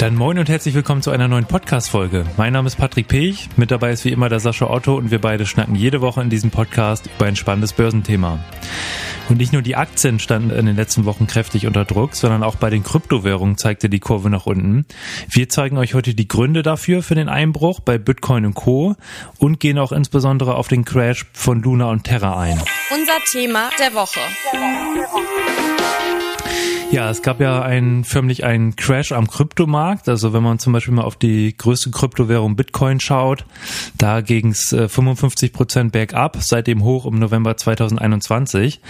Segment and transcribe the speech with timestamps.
[0.00, 2.24] Dann moin und herzlich willkommen zu einer neuen Podcast-Folge.
[2.38, 5.20] Mein Name ist Patrick Pech, mit dabei ist wie immer der Sascha Otto und wir
[5.20, 8.42] beide schnacken jede Woche in diesem Podcast über ein spannendes Börsenthema.
[9.28, 12.56] Und nicht nur die Aktien standen in den letzten Wochen kräftig unter Druck, sondern auch
[12.56, 14.86] bei den Kryptowährungen zeigte die Kurve nach unten.
[15.28, 18.96] Wir zeigen euch heute die Gründe dafür für den Einbruch bei Bitcoin und Co.
[19.36, 22.58] und gehen auch insbesondere auf den Crash von Luna und Terra ein.
[22.90, 24.20] Unser Thema der Woche.
[26.92, 30.08] Ja, es gab ja einen, förmlich einen Crash am Kryptomarkt.
[30.08, 33.44] Also wenn man zum Beispiel mal auf die größte Kryptowährung Bitcoin schaut,
[33.96, 38.80] da ging es 55 Prozent bergab, seitdem hoch im November 2021.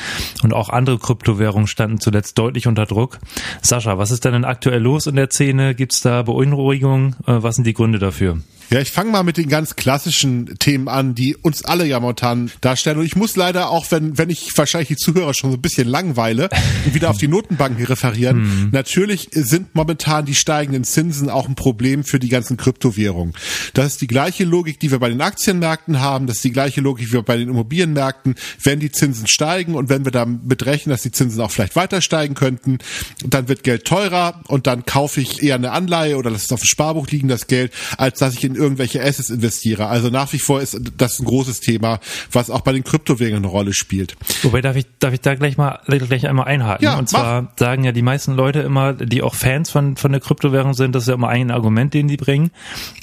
[0.43, 3.19] Und auch andere Kryptowährungen standen zuletzt deutlich unter Druck.
[3.61, 5.75] Sascha, was ist denn aktuell los in der Szene?
[5.75, 7.17] Gibt es da Beunruhigung?
[7.27, 8.39] Äh, was sind die Gründe dafür?
[8.71, 12.53] Ja, ich fange mal mit den ganz klassischen Themen an, die uns alle ja momentan
[12.61, 12.99] darstellen.
[12.99, 15.89] Und ich muss leider auch, wenn, wenn ich wahrscheinlich die Zuhörer schon so ein bisschen
[15.89, 16.49] langweile,
[16.93, 18.31] wieder auf die Notenbanken referieren.
[18.51, 18.71] Mhm.
[18.73, 23.35] Natürlich sind momentan die steigenden Zinsen auch ein Problem für die ganzen Kryptowährungen.
[23.75, 26.27] Das ist die gleiche Logik, die wir bei den Aktienmärkten haben.
[26.27, 28.35] Das ist die gleiche Logik wie wir bei den Immobilienmärkten.
[28.63, 32.01] Wenn die Zinsen steigen und wenn wir damit rechnen, dass die Zinsen auch vielleicht weiter
[32.01, 32.79] steigen könnten,
[33.25, 36.61] dann wird Geld teurer und dann kaufe ich eher eine Anleihe oder lasse es auf
[36.61, 39.87] dem Sparbuch liegen, das Geld, als dass ich in irgendwelche Assets investiere.
[39.87, 41.99] Also nach wie vor ist das ein großes Thema,
[42.31, 44.17] was auch bei den Kryptowährungen eine Rolle spielt.
[44.43, 46.85] Wobei darf ich darf ich da gleich mal gleich einmal einhaken.
[46.85, 47.51] Ja, und zwar mach.
[47.59, 51.05] sagen ja die meisten Leute immer, die auch Fans von von der Kryptowährung sind, das
[51.05, 52.51] ist ja immer ein Argument, den die bringen,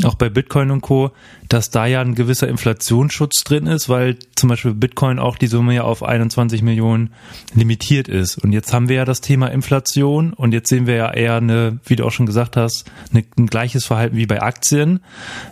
[0.03, 1.11] auch bei Bitcoin und Co
[1.49, 5.73] dass da ja ein gewisser Inflationsschutz drin ist, weil zum Beispiel Bitcoin auch die Summe
[5.75, 7.11] ja auf 21 Millionen
[7.53, 8.37] limitiert ist.
[8.37, 11.79] Und jetzt haben wir ja das Thema Inflation und jetzt sehen wir ja eher eine,
[11.85, 14.99] wie du auch schon gesagt hast, eine, ein gleiches Verhalten wie bei Aktien.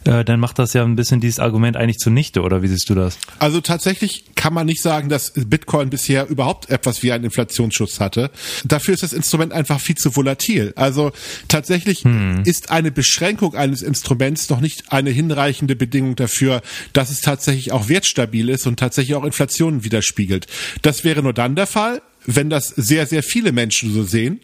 [0.04, 2.96] Äh, dann macht das ja ein bisschen dieses Argument eigentlich zunichte, oder wie siehst du
[2.96, 3.18] das?
[3.40, 8.32] Also tatsächlich kann man nicht sagen, dass Bitcoin bisher überhaupt etwas wie einen Inflationsschutz hatte.
[8.64, 10.74] Dafür ist das Instrument einfach viel zu volatil.
[10.76, 11.12] Also
[11.48, 12.44] tatsächlich hm.
[12.46, 16.62] ist eine Beschränkung eines Instruments noch nicht eine hinreichende Bedingung dafür,
[16.94, 20.48] dass es tatsächlich auch wertstabil ist und tatsächlich auch Inflationen widerspiegelt.
[20.82, 24.42] Das wäre nur dann der Fall, wenn das sehr, sehr viele Menschen so sehen.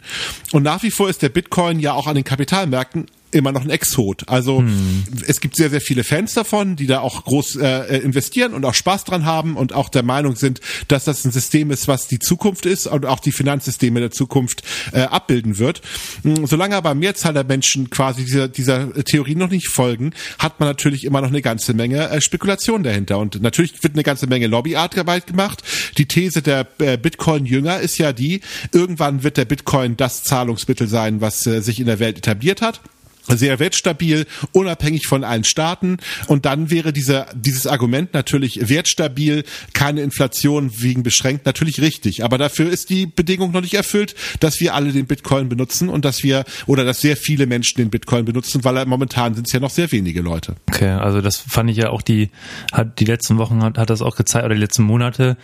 [0.51, 3.69] Und nach wie vor ist der Bitcoin ja auch an den Kapitalmärkten immer noch ein
[3.69, 4.27] Exot.
[4.27, 5.03] Also hm.
[5.27, 8.73] es gibt sehr, sehr viele Fans davon, die da auch groß äh, investieren und auch
[8.73, 12.19] Spaß dran haben und auch der Meinung sind, dass das ein System ist, was die
[12.19, 15.81] Zukunft ist und auch die Finanzsysteme der Zukunft äh, abbilden wird.
[16.23, 20.69] Hm, solange aber Mehrzahl der Menschen quasi dieser, dieser Theorie noch nicht folgen, hat man
[20.69, 23.17] natürlich immer noch eine ganze Menge äh, Spekulation dahinter.
[23.17, 25.63] Und natürlich wird eine ganze Menge Lobbyarbeit gemacht.
[25.97, 28.41] Die These der äh, Bitcoin-Jünger ist ja die,
[28.71, 32.81] irgendwann wird der Bitcoin das Zahlungsmittel sein, was äh, sich in der Welt etabliert hat
[33.27, 35.97] sehr wertstabil, unabhängig von allen Staaten.
[36.27, 39.43] Und dann wäre dieser, dieses Argument natürlich wertstabil,
[39.73, 42.23] keine Inflation wegen beschränkt, natürlich richtig.
[42.23, 46.05] Aber dafür ist die Bedingung noch nicht erfüllt, dass wir alle den Bitcoin benutzen und
[46.05, 49.59] dass wir, oder dass sehr viele Menschen den Bitcoin benutzen, weil momentan sind es ja
[49.59, 50.55] noch sehr wenige Leute.
[50.69, 52.29] Okay, also das fand ich ja auch die,
[52.71, 55.37] hat die letzten Wochen hat, hat das auch gezeigt, oder die letzten Monate,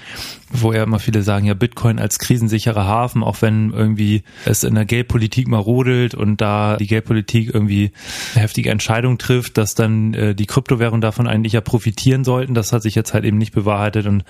[0.51, 4.75] wo ja immer viele sagen, ja, Bitcoin als krisensicherer Hafen, auch wenn irgendwie es in
[4.75, 7.91] der Geldpolitik mal rodelt und da die Geldpolitik irgendwie irgendwie
[8.33, 12.53] heftige Entscheidung trifft, dass dann äh, die Kryptowährungen davon eigentlich ja profitieren sollten.
[12.53, 14.23] Das hat sich jetzt halt eben nicht bewahrheitet und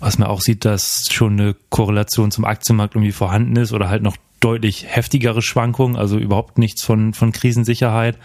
[0.00, 4.02] was man auch sieht, dass schon eine Korrelation zum Aktienmarkt irgendwie vorhanden ist oder halt
[4.02, 8.18] noch deutlich heftigere Schwankungen, also überhaupt nichts von, von Krisensicherheit.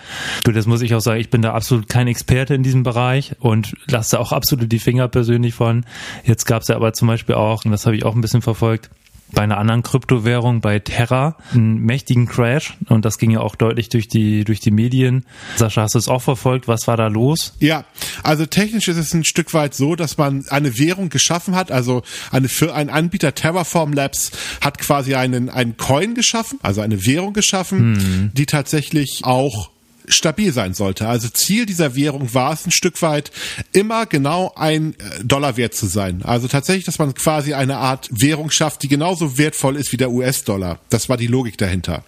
[0.44, 3.36] Du, das muss ich auch sagen, ich bin da absolut kein Experte in diesem Bereich
[3.40, 5.86] und lasse auch absolut die Finger persönlich von.
[6.26, 8.42] Jetzt gab es ja aber zum Beispiel auch, und das habe ich auch ein bisschen
[8.42, 8.90] verfolgt,
[9.34, 13.90] bei einer anderen Kryptowährung, bei Terra, einen mächtigen Crash und das ging ja auch deutlich
[13.90, 15.26] durch die, durch die Medien.
[15.56, 16.68] Sascha, hast du es auch verfolgt?
[16.68, 17.54] Was war da los?
[17.60, 17.86] Ja,
[18.24, 22.04] also technisch ist es ein Stück weit so, dass man eine Währung geschaffen hat, also
[22.32, 24.32] eine, für ein Anbieter Terraform Labs
[24.62, 28.32] hat quasi einen, einen Coin geschaffen, also eine Währung geschaffen, mhm.
[28.34, 29.70] die tatsächlich auch
[30.10, 31.08] stabil sein sollte.
[31.08, 33.32] Also Ziel dieser Währung war es ein Stück weit
[33.72, 36.22] immer genau ein äh, Dollar wert zu sein.
[36.24, 40.12] Also tatsächlich, dass man quasi eine Art Währung schafft, die genauso wertvoll ist wie der
[40.12, 40.80] US-Dollar.
[40.90, 42.04] Das war die Logik dahinter.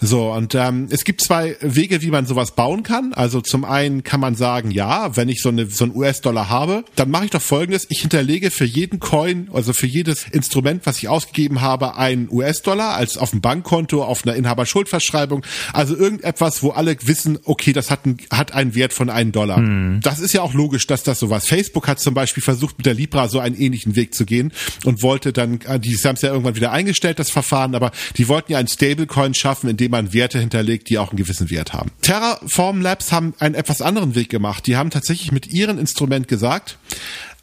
[0.00, 3.12] So, und ähm, es gibt zwei Wege, wie man sowas bauen kann.
[3.14, 6.84] Also zum einen kann man sagen, ja, wenn ich so, eine, so einen US-Dollar habe,
[6.96, 10.98] dann mache ich doch folgendes, ich hinterlege für jeden Coin, also für jedes Instrument, was
[10.98, 16.70] ich ausgegeben habe, einen US-Dollar als auf dem Bankkonto, auf einer Inhaberschuldverschreibung, also irgendetwas, wo
[16.70, 19.58] alle wissen, okay, das hat, ein, hat einen Wert von einem Dollar.
[19.58, 20.00] Mhm.
[20.02, 21.46] Das ist ja auch logisch, dass das sowas.
[21.46, 24.52] Facebook hat zum Beispiel versucht, mit der Libra so einen ähnlichen Weg zu gehen
[24.84, 28.28] und wollte dann, äh, die haben es ja irgendwann wieder eingestellt, das Verfahren, aber die
[28.28, 31.72] wollten ja einen Stablecoin schaffen, in dem man Werte hinterlegt, die auch einen gewissen Wert
[31.72, 31.90] haben.
[32.02, 34.66] Terraform Labs haben einen etwas anderen Weg gemacht.
[34.66, 36.78] Die haben tatsächlich mit ihrem Instrument gesagt,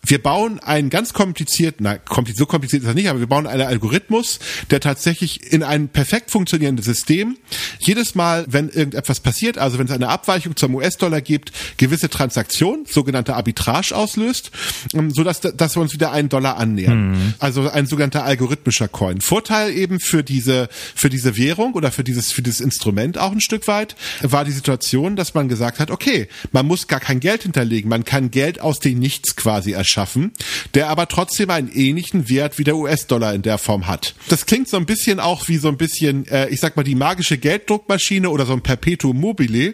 [0.03, 1.99] wir bauen einen ganz komplizierten, na,
[2.35, 4.39] so kompliziert ist er nicht, aber wir bauen einen Algorithmus,
[4.69, 7.37] der tatsächlich in ein perfekt funktionierendes System
[7.79, 12.85] jedes Mal, wenn irgendetwas passiert, also wenn es eine Abweichung zum US-Dollar gibt, gewisse Transaktionen,
[12.85, 14.51] sogenannte Arbitrage auslöst,
[14.93, 17.11] ähm, so dass, dass wir uns wieder einen Dollar annähern.
[17.11, 17.33] Mhm.
[17.39, 19.21] Also ein sogenannter algorithmischer Coin.
[19.21, 23.41] Vorteil eben für diese, für diese Währung oder für dieses, für dieses Instrument auch ein
[23.41, 27.43] Stück weit war die Situation, dass man gesagt hat, okay, man muss gar kein Geld
[27.43, 30.31] hinterlegen, man kann Geld aus dem Nichts quasi erschaffen,
[30.73, 34.15] der aber trotzdem einen ähnlichen Wert wie der US-Dollar in der Form hat.
[34.29, 36.95] Das klingt so ein bisschen auch wie so ein bisschen, äh, ich sag mal, die
[36.95, 39.73] magische Gelddruckmaschine oder so ein Perpetuum mobile.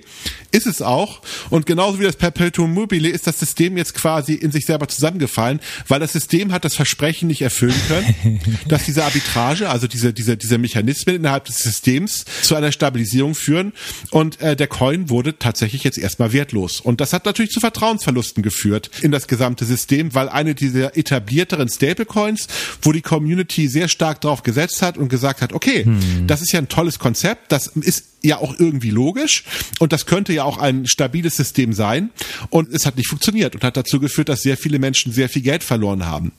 [0.52, 1.22] Ist es auch.
[1.50, 5.60] Und genauso wie das Perpetuum mobile ist das System jetzt quasi in sich selber zusammengefallen,
[5.88, 10.38] weil das System hat das Versprechen nicht erfüllen können, dass diese Arbitrage, also diese, diese,
[10.38, 13.74] diese Mechanismen innerhalb des Systems zu einer Stabilisierung führen.
[14.10, 16.80] Und äh, der Coin wurde tatsächlich jetzt erstmal wertlos.
[16.80, 21.70] Und das hat natürlich zu Vertrauensverlusten geführt in das gesamte System, weil eine dieser etablierteren
[21.70, 22.48] Stablecoins,
[22.82, 26.28] wo die Community sehr stark drauf gesetzt hat und gesagt hat, okay, hm.
[26.28, 29.44] das ist ja ein tolles Konzept, das ist ja auch irgendwie logisch
[29.80, 32.10] und das könnte ja auch ein stabiles System sein
[32.50, 35.44] und es hat nicht funktioniert und hat dazu geführt, dass sehr viele Menschen sehr viel
[35.44, 36.32] Geld verloren haben.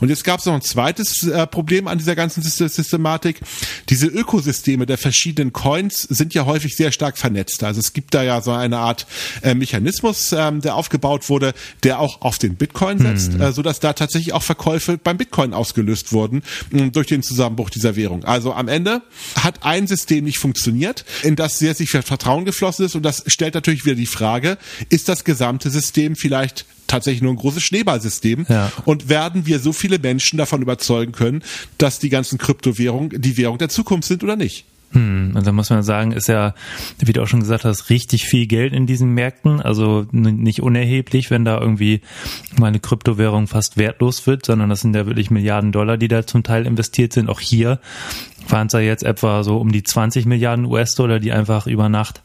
[0.00, 3.40] Und jetzt gab es noch ein zweites äh, Problem an dieser ganzen Systematik.
[3.88, 7.62] Diese Ökosysteme der verschiedenen Coins sind ja häufig sehr stark vernetzt.
[7.62, 9.06] Also es gibt da ja so eine Art
[9.42, 13.40] äh, Mechanismus, ähm, der aufgebaut wurde, der auch auf den Bitcoin setzt, mhm.
[13.40, 16.42] äh, so dass da tatsächlich auch Verkäufe beim Bitcoin ausgelöst wurden
[16.72, 18.24] äh, durch den Zusammenbruch dieser Währung.
[18.24, 19.02] Also am Ende
[19.42, 22.94] hat ein System nicht funktioniert in das sehr sich Vertrauen geflossen ist.
[22.94, 24.58] Und das stellt natürlich wieder die Frage,
[24.88, 28.70] ist das gesamte System vielleicht tatsächlich nur ein großes Schneeballsystem ja.
[28.84, 31.42] und werden wir so viele Menschen davon überzeugen können,
[31.78, 34.64] dass die ganzen Kryptowährungen die Währung der Zukunft sind oder nicht?
[34.96, 36.54] Hm, und da muss man sagen, ist ja,
[36.98, 39.60] wie du auch schon gesagt hast, richtig viel Geld in diesen Märkten.
[39.60, 42.00] Also nicht unerheblich, wenn da irgendwie
[42.58, 46.26] mal eine Kryptowährung fast wertlos wird, sondern das sind ja wirklich Milliarden Dollar, die da
[46.26, 47.28] zum Teil investiert sind.
[47.28, 47.78] Auch hier
[48.48, 52.22] waren es ja jetzt etwa so um die 20 Milliarden US-Dollar, die einfach über Nacht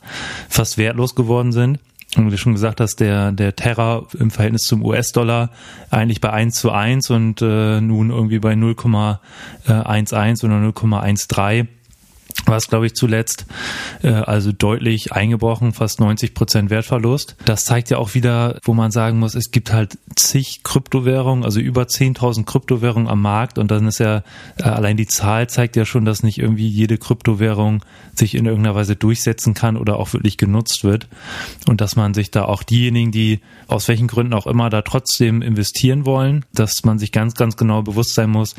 [0.48, 1.80] fast wertlos geworden sind.
[2.16, 5.50] Und wie du schon gesagt hast, der, der Terra im Verhältnis zum US-Dollar
[5.90, 11.68] eigentlich bei 1 zu 1 und äh, nun irgendwie bei 0,11 oder 0,13
[12.46, 13.46] war es, glaube ich, zuletzt,
[14.04, 17.36] äh, also deutlich eingebrochen, fast 90 Prozent Wertverlust.
[17.46, 21.60] Das zeigt ja auch wieder, wo man sagen muss, es gibt halt zig Kryptowährungen, also
[21.60, 24.24] über 10.000 Kryptowährungen am Markt und dann ist ja,
[24.58, 27.84] äh, allein die Zahl zeigt ja schon, dass nicht irgendwie jede Kryptowährung
[28.16, 31.08] sich in irgendeiner Weise durchsetzen kann oder auch wirklich genutzt wird
[31.68, 35.42] und dass man sich da auch diejenigen, die aus welchen Gründen auch immer da trotzdem
[35.42, 38.56] investieren wollen, dass man sich ganz, ganz genau bewusst sein muss,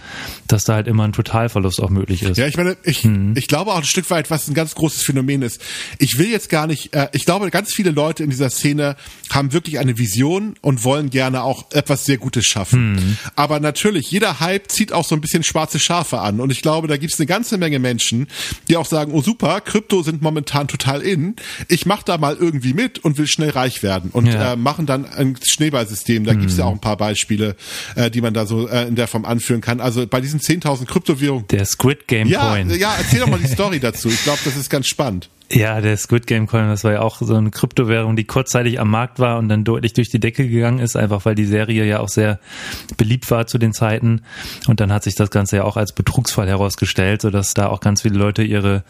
[0.49, 2.39] dass da halt immer ein Totalverlust auch möglich ist.
[2.39, 3.35] Ja, ich meine, ich, hm.
[3.37, 5.61] ich glaube auch ein Stück weit, was ein ganz großes Phänomen ist.
[5.99, 8.97] Ich will jetzt gar nicht, äh, ich glaube, ganz viele Leute in dieser Szene
[9.31, 12.97] haben wirklich eine Vision und wollen gerne auch etwas sehr Gutes schaffen.
[12.97, 13.17] Hm.
[13.35, 16.41] Aber natürlich, jeder Hype zieht auch so ein bisschen schwarze Schafe an.
[16.41, 18.29] Und ich glaube, da gibt es eine ganze Menge Menschen,
[18.69, 21.37] die auch sagen, oh super, Krypto sind momentan total in.
[21.69, 24.11] Ich mache da mal irgendwie mit und will schnell reich werden.
[24.11, 24.53] Und ja.
[24.53, 26.25] äh, machen dann ein Schneeballsystem.
[26.25, 26.41] Da hm.
[26.41, 27.57] gibt es ja auch ein paar Beispiele,
[27.97, 29.81] äh, die man da so äh, in der Form anführen kann.
[29.81, 31.47] Also bei diesen 10.000 Kryptowährungen.
[31.49, 32.71] Der Squid Game ja, Coin.
[32.71, 34.09] Ja, erzähl doch mal die Story dazu.
[34.09, 35.29] Ich glaube, das ist ganz spannend.
[35.55, 38.89] Ja, der Squid Game Coin, das war ja auch so eine Kryptowährung, die kurzzeitig am
[38.89, 42.01] Markt war und dann deutlich durch die Decke gegangen ist, einfach weil die Serie ja
[42.01, 42.39] auch sehr
[42.97, 44.23] beliebt war zu den Zeiten.
[44.67, 48.01] Und dann hat sich das Ganze ja auch als Betrugsfall herausgestellt, sodass da auch ganz
[48.01, 48.83] viele Leute ihre,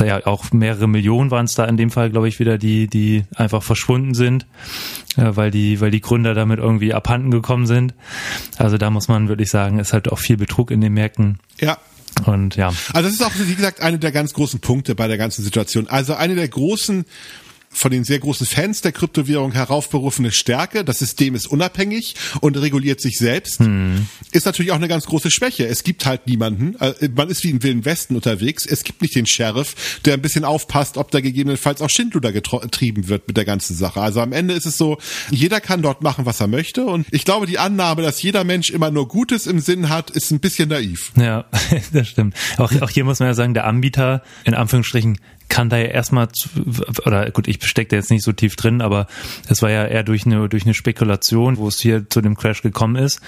[0.00, 3.22] ja auch mehrere Millionen waren es da in dem Fall, glaube ich, wieder, die, die
[3.36, 4.46] einfach verschwunden sind,
[5.14, 7.94] weil die, weil die Gründer damit irgendwie abhanden gekommen sind.
[8.58, 11.38] Also da muss man wirklich sagen, ist halt auch viel Betrug in den Märkten.
[11.60, 11.78] Ja,
[12.26, 12.72] und ja.
[12.92, 15.88] Also das ist auch, wie gesagt, eine der ganz großen Punkte bei der ganzen Situation.
[15.88, 17.04] Also eine der großen
[17.72, 20.84] von den sehr großen Fans der Kryptowährung heraufberufene Stärke.
[20.84, 23.58] Das System ist unabhängig und reguliert sich selbst.
[23.60, 24.06] Hm.
[24.30, 25.66] Ist natürlich auch eine ganz große Schwäche.
[25.66, 26.76] Es gibt halt niemanden.
[26.80, 28.66] Äh, man ist wie im Wilden Westen unterwegs.
[28.66, 33.08] Es gibt nicht den Sheriff, der ein bisschen aufpasst, ob da gegebenenfalls auch Schindluder getrieben
[33.08, 34.00] wird mit der ganzen Sache.
[34.00, 34.98] Also am Ende ist es so,
[35.30, 36.84] jeder kann dort machen, was er möchte.
[36.84, 40.30] Und ich glaube, die Annahme, dass jeder Mensch immer nur Gutes im Sinn hat, ist
[40.30, 41.12] ein bisschen naiv.
[41.16, 41.46] Ja,
[41.92, 42.34] das stimmt.
[42.58, 45.18] Auch, auch hier muss man ja sagen, der Anbieter, in Anführungsstrichen,
[45.52, 46.28] kann da ja erstmal,
[47.04, 49.06] oder gut, ich stecke da jetzt nicht so tief drin, aber
[49.50, 52.62] es war ja eher durch eine, durch eine Spekulation, wo es hier zu dem Crash
[52.62, 53.20] gekommen ist.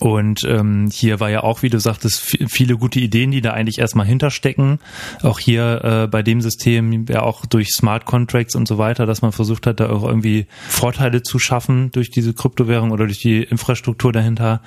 [0.00, 3.78] Und ähm, hier war ja auch, wie du sagtest, viele gute Ideen, die da eigentlich
[3.78, 4.80] erstmal hinterstecken.
[5.22, 9.22] Auch hier äh, bei dem System ja auch durch Smart Contracts und so weiter, dass
[9.22, 13.44] man versucht hat, da auch irgendwie Vorteile zu schaffen durch diese Kryptowährung oder durch die
[13.44, 14.60] Infrastruktur dahinter.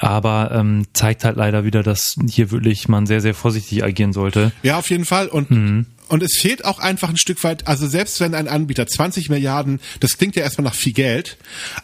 [0.00, 4.50] Aber ähm, zeigt halt leider wieder, dass hier wirklich man sehr, sehr vorsichtig agieren sollte.
[4.64, 5.28] Ja, auf jeden Fall.
[5.28, 8.86] Und mhm Und es fehlt auch einfach ein Stück weit, also selbst wenn ein Anbieter
[8.86, 11.36] 20 Milliarden, das klingt ja erstmal nach viel Geld,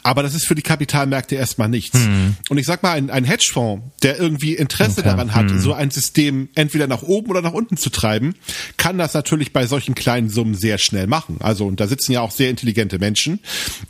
[0.02, 1.98] aber das ist für die Kapitalmärkte erstmal nichts.
[1.98, 2.36] Hm.
[2.48, 5.08] Und ich sag mal, ein, ein Hedgefonds, der irgendwie Interesse okay.
[5.08, 5.60] daran hat, hm.
[5.60, 8.34] so ein System entweder nach oben oder nach unten zu treiben,
[8.76, 11.36] kann das natürlich bei solchen kleinen Summen sehr schnell machen.
[11.40, 13.40] Also, und da sitzen ja auch sehr intelligente Menschen,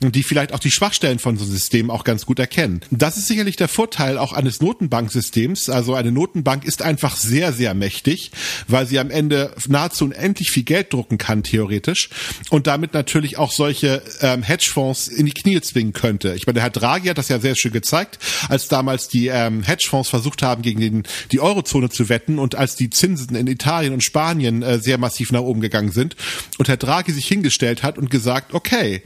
[0.01, 2.81] die vielleicht auch die Schwachstellen von so einem System auch ganz gut erkennen.
[2.91, 5.69] Das ist sicherlich der Vorteil auch eines Notenbanksystems.
[5.69, 8.31] Also eine Notenbank ist einfach sehr, sehr mächtig,
[8.67, 12.09] weil sie am Ende nahezu unendlich viel Geld drucken kann, theoretisch,
[12.49, 16.33] und damit natürlich auch solche ähm, Hedgefonds in die Knie zwingen könnte.
[16.33, 18.17] Ich meine, der Herr Draghi hat das ja sehr schön gezeigt,
[18.49, 22.75] als damals die ähm, Hedgefonds versucht haben, gegen den, die Eurozone zu wetten und als
[22.75, 26.15] die Zinsen in Italien und Spanien äh, sehr massiv nach oben gegangen sind
[26.57, 29.03] und Herr Draghi sich hingestellt hat und gesagt, okay,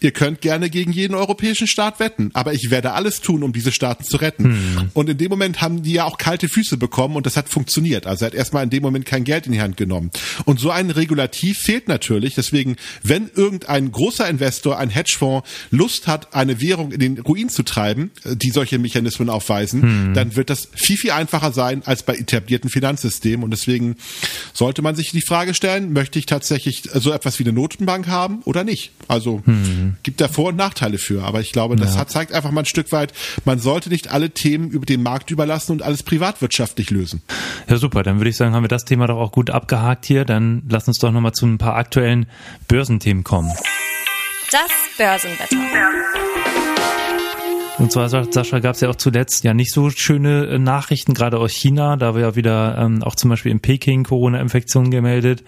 [0.00, 3.72] Ihr könnt gerne gegen jeden europäischen Staat wetten, aber ich werde alles tun, um diese
[3.72, 4.44] Staaten zu retten.
[4.44, 4.90] Hm.
[4.94, 8.06] Und in dem Moment haben die ja auch kalte Füße bekommen und das hat funktioniert.
[8.06, 10.10] Also er hat erstmal in dem Moment kein Geld in die Hand genommen.
[10.44, 12.34] Und so ein Regulativ fehlt natürlich.
[12.34, 17.62] Deswegen, wenn irgendein großer Investor, ein Hedgefonds Lust hat, eine Währung in den Ruin zu
[17.62, 20.14] treiben, äh, die solche Mechanismen aufweisen, hm.
[20.14, 23.44] dann wird das viel, viel einfacher sein als bei etablierten Finanzsystemen.
[23.44, 23.96] Und deswegen
[24.52, 28.42] sollte man sich die Frage stellen, möchte ich tatsächlich so etwas wie eine Notenbank haben
[28.44, 28.92] oder nicht?
[29.08, 29.71] Also hm.
[29.72, 29.96] Mhm.
[30.02, 31.22] Gibt da Vor- und Nachteile für.
[31.24, 32.00] Aber ich glaube, das ja.
[32.00, 33.12] hat, zeigt einfach mal ein Stück weit,
[33.44, 37.22] man sollte nicht alle Themen über den Markt überlassen und alles privatwirtschaftlich lösen.
[37.68, 38.02] Ja, super.
[38.02, 40.24] Dann würde ich sagen, haben wir das Thema doch auch gut abgehakt hier.
[40.24, 42.26] Dann lass uns doch nochmal zu ein paar aktuellen
[42.68, 43.52] Börsenthemen kommen.
[44.50, 45.56] Das Börsenwetter.
[47.78, 51.38] Und zwar, Sascha, gab es ja auch zuletzt ja nicht so schöne äh, Nachrichten, gerade
[51.38, 51.96] aus China.
[51.96, 55.42] Da wir ja wieder ähm, auch zum Beispiel in Peking Corona-Infektionen gemeldet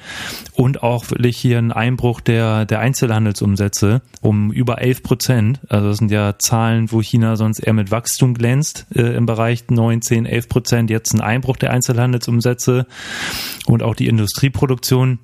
[0.55, 5.61] und auch wirklich hier ein Einbruch der, der Einzelhandelsumsätze um über 11 Prozent.
[5.69, 9.65] Also das sind ja Zahlen, wo China sonst eher mit Wachstum glänzt äh, im Bereich
[9.69, 10.91] 9, 10, 11 Prozent.
[10.91, 12.87] Jetzt ein Einbruch der Einzelhandelsumsätze
[13.67, 15.19] und auch die Industrieproduktion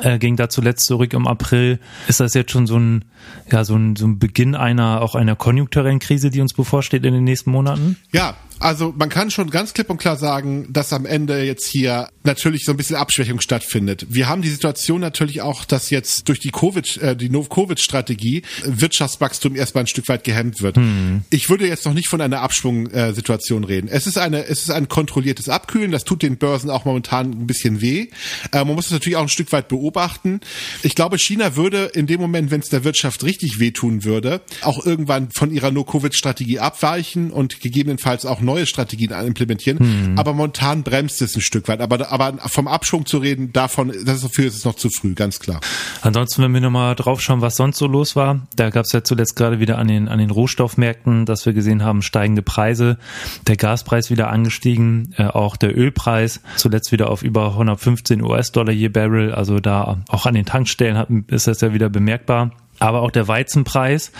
[0.00, 1.78] äh, ging da zuletzt zurück im April.
[2.08, 3.04] Ist das jetzt schon so ein,
[3.50, 7.14] ja, so ein, so ein Beginn einer, auch einer konjunkturellen Krise, die uns bevorsteht in
[7.14, 7.96] den nächsten Monaten?
[8.12, 12.08] Ja, also man kann schon ganz klipp und klar sagen, dass am Ende jetzt hier
[12.24, 14.06] natürlich so ein bisschen Abschwächung stattfindet.
[14.08, 19.56] Wir haben die Situation natürlich auch, dass jetzt durch die Covid, äh, die No-Covid-Strategie Wirtschaftswachstum
[19.56, 20.76] erstmal ein Stück weit gehemmt wird.
[20.76, 21.22] Hm.
[21.30, 23.88] Ich würde jetzt noch nicht von einer Abschwung-Situation reden.
[23.88, 25.90] Es ist eine, es ist ein kontrolliertes Abkühlen.
[25.90, 28.08] Das tut den Börsen auch momentan ein bisschen weh.
[28.52, 30.40] Äh, man muss es natürlich auch ein Stück weit beobachten.
[30.82, 34.84] Ich glaube, China würde in dem Moment, wenn es der Wirtschaft richtig wehtun würde, auch
[34.84, 39.78] irgendwann von ihrer No-Covid-Strategie abweichen und gegebenenfalls auch neue Strategien implementieren.
[39.78, 40.18] Hm.
[40.18, 41.80] Aber momentan bremst es ein Stück weit.
[41.80, 45.60] Aber, aber vom Abschwung zu reden, davon, das ist, es noch zu früh, ganz klar.
[46.02, 49.02] Ansonsten, wenn wir nochmal drauf schauen, was sonst so los war, da gab es ja
[49.02, 52.98] zuletzt gerade wieder an den, an den Rohstoffmärkten, dass wir gesehen haben, steigende Preise,
[53.46, 58.88] der Gaspreis wieder angestiegen, äh, auch der Ölpreis zuletzt wieder auf über 115 US-Dollar je
[58.88, 62.50] Barrel, also da auch an den Tankstellen hat, ist das ja wieder bemerkbar
[62.82, 64.10] aber auch der Weizenpreis.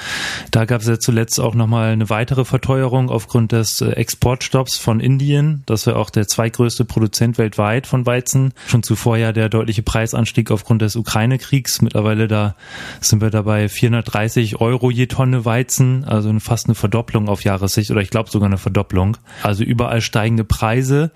[0.53, 5.01] Da gab es ja zuletzt auch nochmal eine weitere Verteuerung aufgrund des äh, Exportstopps von
[5.01, 5.65] Indien.
[5.67, 8.53] Das war auch der zweitgrößte Produzent weltweit von Weizen.
[8.69, 11.83] Schon zuvor ja der deutliche Preisanstieg aufgrund des Ukraine-Kriegs.
[11.83, 12.55] Mittlerweile da
[13.01, 18.01] sind wir dabei 430 Euro je Tonne Weizen, also fast eine Verdopplung auf Jahressicht oder
[18.01, 19.17] ich glaube sogar eine Verdopplung.
[19.43, 21.11] Also überall steigende Preise.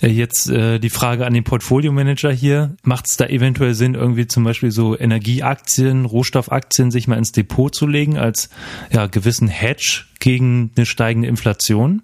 [0.00, 2.76] Äh, jetzt äh, die Frage an den Portfolio-Manager hier.
[2.84, 7.32] Macht es da eventuell Sinn, irgendwie zum Beispiel so Energieaktien, Rohstoffaktien bisschen sich mal ins
[7.32, 8.48] Depot zu legen als
[8.92, 12.02] ja, gewissen Hedge gegen eine steigende Inflation?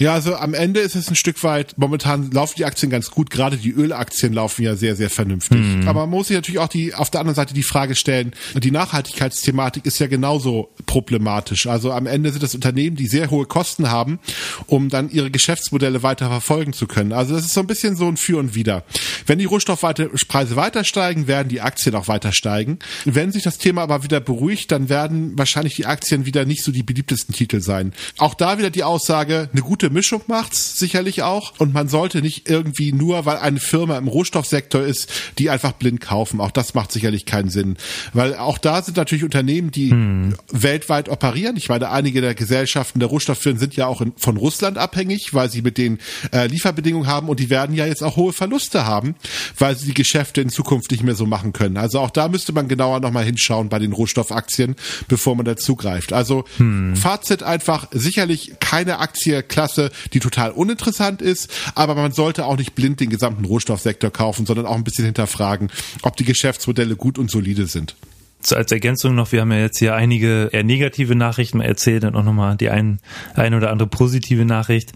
[0.00, 3.30] Ja, also am Ende ist es ein Stück weit, momentan laufen die Aktien ganz gut,
[3.30, 5.60] gerade die Ölaktien laufen ja sehr, sehr vernünftig.
[5.60, 5.86] Mhm.
[5.86, 8.72] Aber man muss sich natürlich auch die, auf der anderen Seite die Frage stellen, die
[8.72, 11.68] Nachhaltigkeitsthematik ist ja genauso problematisch.
[11.68, 14.18] Also am Ende sind das Unternehmen, die sehr hohe Kosten haben,
[14.66, 17.12] um dann ihre Geschäftsmodelle weiter verfolgen zu können.
[17.12, 18.82] Also das ist so ein bisschen so ein Für und Wider.
[19.26, 22.80] Wenn die Rohstoffpreise weiter steigen, werden die Aktien auch weiter steigen.
[23.04, 26.72] Wenn sich das Thema aber wieder beruhigt, dann werden wahrscheinlich die Aktien wieder nicht so
[26.72, 27.92] die beliebtesten Titel sein.
[28.18, 32.48] Auch da wieder die Aussage, eine gute Mischung macht's sicherlich auch und man sollte nicht
[32.48, 36.40] irgendwie nur, weil eine Firma im Rohstoffsektor ist, die einfach blind kaufen.
[36.40, 37.76] Auch das macht sicherlich keinen Sinn,
[38.12, 40.34] weil auch da sind natürlich Unternehmen, die hm.
[40.50, 41.56] weltweit operieren.
[41.56, 45.50] Ich meine, einige der Gesellschaften der Rohstofffirmen sind ja auch in, von Russland abhängig, weil
[45.50, 45.98] sie mit den
[46.32, 49.14] äh, Lieferbedingungen haben und die werden ja jetzt auch hohe Verluste haben,
[49.58, 51.76] weil sie die Geschäfte in Zukunft nicht mehr so machen können.
[51.76, 54.74] Also auch da müsste man genauer nochmal hinschauen bei den Rohstoffaktien,
[55.06, 56.12] bevor man dazugreift.
[56.12, 56.96] Also hm.
[56.96, 62.98] Fazit einfach sicherlich keine Aktienklasse, die total uninteressant ist, aber man sollte auch nicht blind
[62.98, 65.70] den gesamten Rohstoffsektor kaufen, sondern auch ein bisschen hinterfragen,
[66.02, 67.94] ob die Geschäftsmodelle gut und solide sind.
[68.40, 72.16] so als Ergänzung noch, wir haben ja jetzt hier einige eher negative Nachrichten erzählt und
[72.16, 72.98] auch nochmal die ein,
[73.34, 74.92] ein oder andere positive Nachricht,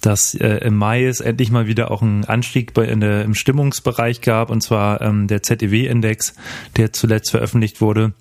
[0.00, 3.34] dass äh, im Mai es endlich mal wieder auch einen Anstieg bei, in der, im
[3.34, 6.34] Stimmungsbereich gab und zwar ähm, der ZEW-Index,
[6.76, 8.12] der zuletzt veröffentlicht wurde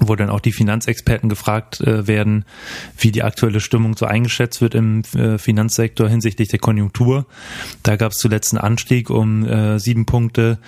[0.00, 2.44] wo dann auch die Finanzexperten gefragt äh, werden,
[2.98, 7.26] wie die aktuelle Stimmung so eingeschätzt wird im äh, Finanzsektor hinsichtlich der Konjunktur.
[7.82, 10.58] Da gab es zuletzt einen Anstieg um äh, sieben Punkte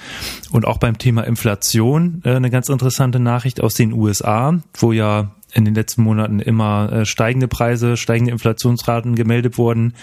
[0.51, 5.33] und auch beim Thema Inflation äh, eine ganz interessante Nachricht aus den USA, wo ja
[5.57, 9.95] in den letzten Monaten immer äh, steigende Preise, steigende Inflationsraten gemeldet wurden.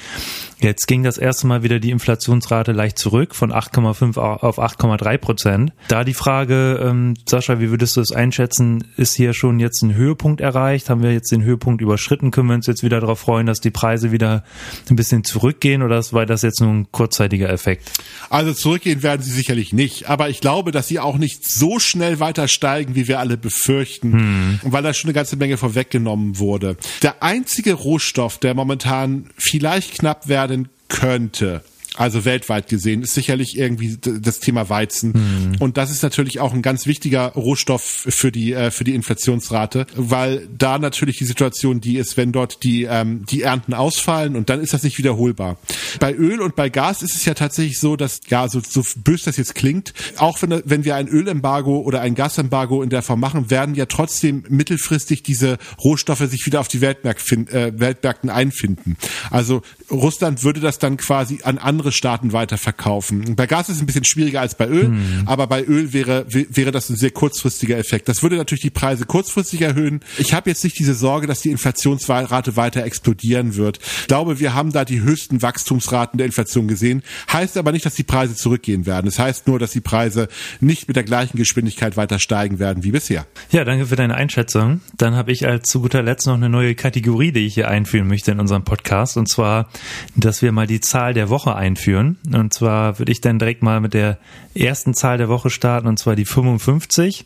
[0.60, 5.74] Jetzt ging das erste Mal wieder die Inflationsrate leicht zurück von 8,5 auf 8,3 Prozent.
[5.90, 8.84] Da die Frage, ähm, Sascha, wie würdest du es einschätzen?
[8.98, 10.90] Ist hier schon jetzt ein Höhepunkt erreicht?
[10.90, 12.32] Haben wir jetzt den Höhepunkt überschritten?
[12.32, 14.44] Können wir uns jetzt wieder darauf freuen, dass die Preise wieder
[14.90, 17.92] ein bisschen zurückgehen oder war das jetzt nur ein kurzzeitiger Effekt?
[18.30, 22.20] Also zurückgehen werden sie sicherlich nicht, aber ich glaube, dass sie auch nicht so schnell
[22.20, 24.60] weiter steigen, wie wir alle befürchten, hm.
[24.64, 26.78] weil da schon eine ganze Menge vorweggenommen wurde.
[27.02, 33.98] Der einzige Rohstoff, der momentan vielleicht knapp werden könnte, also weltweit gesehen, ist sicherlich irgendwie
[33.98, 35.12] das Thema Weizen.
[35.12, 35.56] Mhm.
[35.60, 39.86] Und das ist natürlich auch ein ganz wichtiger Rohstoff für die, äh, für die Inflationsrate,
[39.96, 44.50] weil da natürlich die Situation die ist, wenn dort die, ähm, die Ernten ausfallen und
[44.50, 45.58] dann ist das nicht wiederholbar.
[46.00, 49.24] Bei Öl und bei Gas ist es ja tatsächlich so, dass, ja, so, so bös
[49.24, 53.20] das jetzt klingt, auch wenn, wenn wir ein Ölembargo oder ein Gasembargo in der Form
[53.20, 58.98] machen, werden ja trotzdem mittelfristig diese Rohstoffe sich wieder auf die Weltmarkt, äh, Weltmärkten einfinden.
[59.30, 63.36] Also Russland würde das dann quasi an andere andere Staaten weiterverkaufen.
[63.36, 65.24] Bei Gas ist es ein bisschen schwieriger als bei Öl, hm.
[65.26, 68.08] aber bei Öl wäre, wäre das ein sehr kurzfristiger Effekt.
[68.08, 70.00] Das würde natürlich die Preise kurzfristig erhöhen.
[70.18, 73.80] Ich habe jetzt nicht diese Sorge, dass die Inflationsrate weiter explodieren wird.
[74.02, 77.04] Ich glaube, wir haben da die höchsten Wachstumsraten der Inflation gesehen.
[77.32, 79.08] Heißt aber nicht, dass die Preise zurückgehen werden.
[79.08, 80.30] Das heißt nur, dass die Preise
[80.62, 83.26] nicht mit der gleichen Geschwindigkeit weiter steigen werden wie bisher.
[83.52, 84.80] Ja, danke für deine Einschätzung.
[84.98, 88.08] Dann habe ich als zu guter Letzt noch eine neue Kategorie, die ich hier einführen
[88.08, 89.18] möchte in unserem Podcast.
[89.18, 89.68] Und zwar,
[90.16, 92.18] dass wir mal die Zahl der Woche einführen einführen.
[92.32, 94.18] Und zwar würde ich dann direkt mal mit der
[94.56, 97.26] ersten Zahl der Woche starten, und zwar die 55.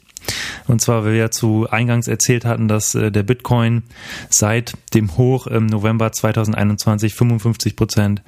[0.67, 3.83] Und zwar, weil wir ja zu Eingangs erzählt hatten, dass äh, der Bitcoin
[4.29, 8.21] seit dem Hoch im November 2021 55 Prozent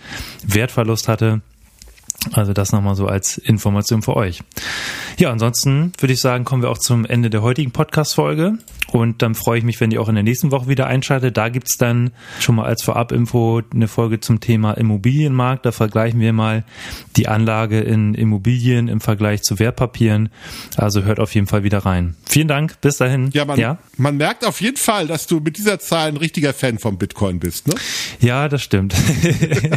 [0.45, 1.41] Wertverlust hatte.
[2.33, 4.41] Also das nochmal so als Information für euch.
[5.17, 8.57] Ja, ansonsten würde ich sagen, kommen wir auch zum Ende der heutigen Podcast-Folge.
[8.91, 11.37] Und dann freue ich mich, wenn ihr auch in der nächsten Woche wieder einschaltet.
[11.37, 15.65] Da gibt's dann schon mal als Vorab-Info eine Folge zum Thema Immobilienmarkt.
[15.65, 16.63] Da vergleichen wir mal
[17.15, 20.29] die Anlage in Immobilien im Vergleich zu Wertpapieren.
[20.75, 22.15] Also hört auf jeden Fall wieder rein.
[22.25, 22.81] Vielen Dank.
[22.81, 23.29] Bis dahin.
[23.33, 23.77] Ja, man, ja?
[23.97, 27.39] man merkt auf jeden Fall, dass du mit dieser Zahl ein richtiger Fan vom Bitcoin
[27.39, 27.75] bist, ne?
[28.19, 28.95] Ja, das stimmt.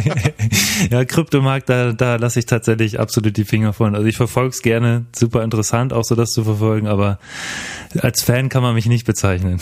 [0.91, 3.95] ja, Kryptomarkt, da, da lasse ich tatsächlich absolut die Finger von.
[3.95, 5.05] Also ich verfolge es gerne.
[5.15, 6.87] Super interessant, auch so das zu verfolgen.
[6.87, 7.19] Aber
[7.99, 9.59] als Fan kann man mich nicht bezeichnen.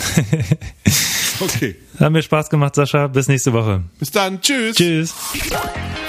[1.40, 1.76] okay.
[1.98, 3.06] Hat mir Spaß gemacht, Sascha.
[3.06, 3.82] Bis nächste Woche.
[3.98, 4.40] Bis dann.
[4.40, 4.76] Tschüss.
[4.76, 5.14] Tschüss.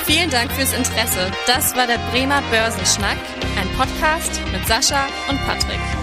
[0.05, 1.31] Vielen Dank fürs Interesse.
[1.47, 3.17] Das war der Bremer Börsenschnack,
[3.57, 6.02] ein Podcast mit Sascha und Patrick.